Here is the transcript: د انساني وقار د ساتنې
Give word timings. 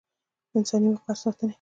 د 0.49 0.51
انساني 0.57 0.87
وقار 0.91 1.15
د 1.17 1.19
ساتنې 1.21 1.49